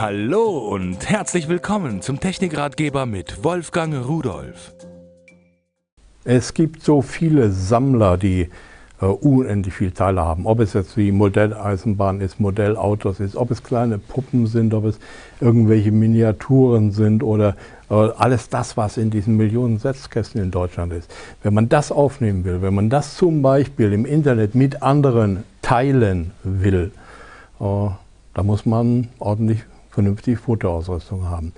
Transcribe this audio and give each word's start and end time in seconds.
Hallo 0.00 0.58
und 0.58 1.10
herzlich 1.10 1.48
willkommen 1.48 2.02
zum 2.02 2.20
Technikratgeber 2.20 3.04
mit 3.04 3.42
Wolfgang 3.42 4.06
Rudolf. 4.06 4.72
Es 6.22 6.54
gibt 6.54 6.84
so 6.84 7.02
viele 7.02 7.50
Sammler, 7.50 8.16
die 8.16 8.48
äh, 9.00 9.06
unendlich 9.06 9.74
viele 9.74 9.92
Teile 9.92 10.20
haben. 10.20 10.46
Ob 10.46 10.60
es 10.60 10.74
jetzt 10.74 10.94
die 10.94 11.10
Modelleisenbahn 11.10 12.20
ist, 12.20 12.38
Modellautos 12.38 13.18
ist, 13.18 13.34
ob 13.34 13.50
es 13.50 13.64
kleine 13.64 13.98
Puppen 13.98 14.46
sind, 14.46 14.72
ob 14.72 14.84
es 14.84 15.00
irgendwelche 15.40 15.90
Miniaturen 15.90 16.92
sind 16.92 17.24
oder 17.24 17.56
äh, 17.90 17.94
alles 17.94 18.48
das, 18.50 18.76
was 18.76 18.98
in 18.98 19.10
diesen 19.10 19.36
Millionen 19.36 19.80
Setzkästen 19.80 20.40
in 20.40 20.52
Deutschland 20.52 20.92
ist. 20.92 21.12
Wenn 21.42 21.54
man 21.54 21.68
das 21.68 21.90
aufnehmen 21.90 22.44
will, 22.44 22.62
wenn 22.62 22.74
man 22.74 22.88
das 22.88 23.16
zum 23.16 23.42
Beispiel 23.42 23.92
im 23.92 24.06
Internet 24.06 24.54
mit 24.54 24.80
anderen 24.80 25.42
teilen 25.60 26.30
will, 26.44 26.92
äh, 27.58 27.88
da 28.34 28.42
muss 28.44 28.64
man 28.64 29.08
ordentlich 29.18 29.64
vernünftig 29.98 30.38
Fotoausrüstung 30.38 31.28
haben. 31.28 31.52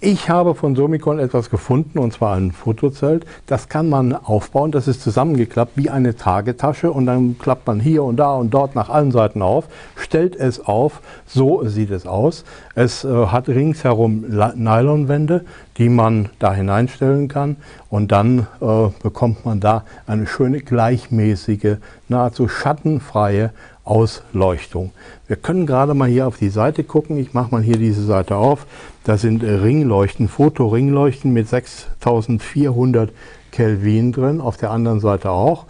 Ich 0.00 0.30
habe 0.30 0.54
von 0.54 0.74
Somicon 0.74 1.18
etwas 1.18 1.50
gefunden, 1.50 1.98
und 1.98 2.14
zwar 2.14 2.36
ein 2.36 2.52
Fotozelt. 2.52 3.26
Das 3.46 3.68
kann 3.68 3.90
man 3.90 4.14
aufbauen, 4.14 4.72
das 4.72 4.88
ist 4.88 5.02
zusammengeklappt 5.02 5.72
wie 5.76 5.90
eine 5.90 6.16
Tragetasche 6.16 6.90
und 6.90 7.04
dann 7.04 7.38
klappt 7.38 7.66
man 7.66 7.80
hier 7.80 8.02
und 8.04 8.16
da 8.16 8.34
und 8.34 8.52
dort 8.54 8.74
nach 8.74 8.88
allen 8.88 9.12
Seiten 9.12 9.42
auf, 9.42 9.66
stellt 9.96 10.34
es 10.34 10.60
auf, 10.60 11.02
so 11.26 11.66
sieht 11.66 11.90
es 11.90 12.06
aus. 12.06 12.44
Es 12.74 13.04
äh, 13.04 13.26
hat 13.26 13.48
ringsherum 13.48 14.24
Nylonwände, 14.28 15.44
die 15.76 15.90
man 15.90 16.30
da 16.38 16.54
hineinstellen 16.54 17.28
kann 17.28 17.56
und 17.90 18.12
dann 18.12 18.46
äh, 18.62 18.88
bekommt 19.02 19.44
man 19.44 19.60
da 19.60 19.84
eine 20.06 20.26
schöne 20.26 20.60
gleichmäßige, 20.60 21.76
nahezu 22.08 22.48
schattenfreie 22.48 23.50
Ausleuchtung. 23.84 24.92
Wir 25.26 25.36
können 25.36 25.66
gerade 25.66 25.94
mal 25.94 26.08
hier 26.08 26.26
auf 26.26 26.38
die 26.38 26.48
Seite 26.48 26.84
gucken. 26.84 27.18
Ich 27.18 27.34
mache 27.34 27.50
mal 27.50 27.62
hier 27.62 27.76
diese 27.76 28.04
Seite 28.04 28.36
auf. 28.36 28.66
Da 29.04 29.18
sind 29.18 29.44
Ringleuchten, 29.44 30.28
Fotoringleuchten 30.28 31.32
mit 31.32 31.48
6400 31.48 33.12
Kelvin 33.52 34.12
drin. 34.12 34.40
Auf 34.40 34.56
der 34.56 34.70
anderen 34.70 35.00
Seite 35.00 35.30
auch. 35.30 35.66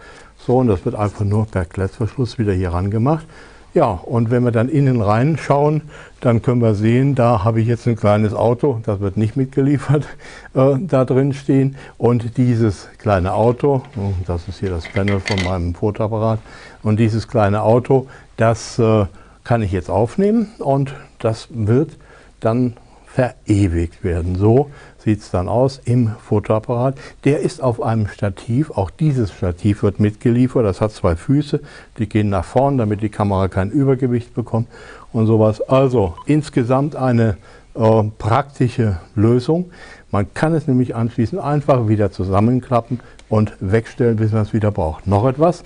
So, 0.47 0.59
und 0.59 0.69
das 0.69 0.85
wird 0.85 0.95
einfach 0.95 1.25
nur 1.25 1.47
per 1.47 1.65
Klettverschluss 1.65 2.39
wieder 2.39 2.53
hier 2.53 2.73
ran 2.73 2.91
gemacht. 2.91 3.27
Ja, 3.75 3.87
und 3.91 4.31
wenn 4.31 4.45
wir 4.45 4.53
dann 4.53 4.69
innen 4.69 5.03
reinschauen, 5.03 5.83
dann 6.21 6.43
können 6.43 6.63
wir 6.63 6.77
sehen, 6.77 7.17
da 7.17 7.43
habe 7.43 7.61
ich 7.61 7.67
jetzt 7.67 7.89
ein 7.89 7.97
kleines 7.97 8.33
Auto, 8.33 8.81
das 8.85 9.01
wird 9.01 9.17
nicht 9.17 9.37
mitgeliefert, 9.37 10.05
äh, 10.55 10.77
da 10.79 11.05
drin 11.05 11.33
stehen. 11.33 11.75
Und 11.99 12.37
dieses 12.37 12.89
kleine 12.99 13.35
Auto, 13.35 13.83
oh, 13.97 14.13
das 14.27 14.47
ist 14.47 14.61
hier 14.61 14.71
das 14.71 14.87
Panel 14.87 15.19
von 15.19 15.43
meinem 15.43 15.75
Fotoapparat, 15.75 16.39
und 16.85 17.01
dieses 17.01 17.27
kleine 17.27 17.63
Auto, 17.63 18.07
das 18.37 18.79
äh, 18.79 19.07
kann 19.43 19.61
ich 19.61 19.73
jetzt 19.73 19.91
aufnehmen 19.91 20.53
und 20.59 20.95
das 21.19 21.49
wird 21.51 21.97
dann 22.39 22.77
verewigt 23.15 24.03
werden. 24.03 24.35
So 24.35 24.71
sieht 24.99 25.21
es 25.21 25.31
dann 25.31 25.49
aus 25.49 25.81
im 25.85 26.11
Fotoapparat. 26.21 26.97
Der 27.23 27.41
ist 27.41 27.63
auf 27.63 27.81
einem 27.81 28.09
Stativ, 28.09 28.73
auch 28.73 28.91
dieses 28.91 29.33
Stativ 29.33 29.85
wird 29.85 30.01
mitgeliefert, 30.01 30.65
das 30.65 30.81
hat 30.81 30.91
zwei 30.91 31.15
Füße, 31.15 31.61
die 31.99 32.09
gehen 32.09 32.29
nach 32.29 32.45
vorn, 32.45 32.77
damit 32.77 33.03
die 33.03 33.11
Kamera 33.11 33.47
kein 33.47 33.71
Übergewicht 33.71 34.35
bekommt 34.35 34.67
und 35.13 35.27
sowas. 35.27 35.61
Also 35.61 36.15
insgesamt 36.27 36.97
eine 36.97 37.37
äh, 37.75 38.03
praktische 38.19 38.99
Lösung. 39.15 39.71
Man 40.11 40.35
kann 40.35 40.53
es 40.53 40.67
nämlich 40.67 40.97
anschließend 40.97 41.41
einfach 41.41 41.87
wieder 41.87 42.11
zusammenklappen 42.11 42.99
und 43.29 43.53
wegstellen, 43.61 44.17
bis 44.17 44.33
man 44.33 44.43
es 44.43 44.53
wieder 44.53 44.73
braucht. 44.73 45.07
Noch 45.07 45.25
etwas, 45.25 45.63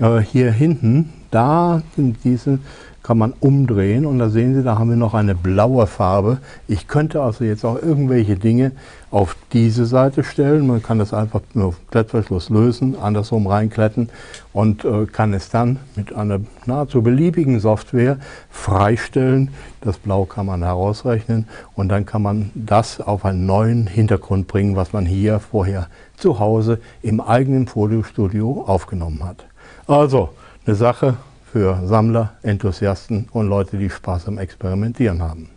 äh, 0.00 0.18
hier 0.18 0.52
hinten, 0.52 1.12
da 1.32 1.82
sind 1.96 2.18
diese 2.22 2.60
kann 3.06 3.18
man 3.18 3.34
umdrehen 3.38 4.04
und 4.04 4.18
da 4.18 4.30
sehen 4.30 4.56
Sie, 4.56 4.64
da 4.64 4.80
haben 4.80 4.90
wir 4.90 4.96
noch 4.96 5.14
eine 5.14 5.36
blaue 5.36 5.86
Farbe. 5.86 6.38
Ich 6.66 6.88
könnte 6.88 7.22
also 7.22 7.44
jetzt 7.44 7.64
auch 7.64 7.80
irgendwelche 7.80 8.34
Dinge 8.34 8.72
auf 9.12 9.36
diese 9.52 9.86
Seite 9.86 10.24
stellen. 10.24 10.66
Man 10.66 10.82
kann 10.82 10.98
das 10.98 11.14
einfach 11.14 11.40
mit 11.54 11.72
Klettverschluss 11.92 12.50
lösen, 12.50 12.96
andersrum 13.00 13.46
reinkletten 13.46 14.08
und 14.52 14.84
äh, 14.84 15.06
kann 15.06 15.34
es 15.34 15.50
dann 15.50 15.78
mit 15.94 16.16
einer 16.16 16.40
nahezu 16.64 17.00
beliebigen 17.00 17.60
Software 17.60 18.18
freistellen. 18.50 19.50
Das 19.82 19.98
Blau 19.98 20.24
kann 20.24 20.46
man 20.46 20.64
herausrechnen 20.64 21.46
und 21.76 21.90
dann 21.90 22.06
kann 22.06 22.22
man 22.22 22.50
das 22.56 23.00
auf 23.00 23.24
einen 23.24 23.46
neuen 23.46 23.86
Hintergrund 23.86 24.48
bringen, 24.48 24.74
was 24.74 24.92
man 24.92 25.06
hier 25.06 25.38
vorher 25.38 25.86
zu 26.16 26.40
Hause 26.40 26.80
im 27.02 27.20
eigenen 27.20 27.68
Fotostudio 27.68 28.64
aufgenommen 28.66 29.22
hat. 29.22 29.44
Also 29.86 30.30
eine 30.66 30.74
Sache, 30.74 31.14
für 31.56 31.80
Sammler, 31.86 32.34
Enthusiasten 32.42 33.30
und 33.32 33.48
Leute, 33.48 33.78
die 33.78 33.88
Spaß 33.88 34.28
am 34.28 34.36
Experimentieren 34.36 35.22
haben. 35.22 35.55